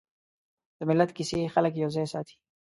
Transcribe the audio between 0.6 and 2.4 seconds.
د ملت کیسې خلک یوځای ساتي.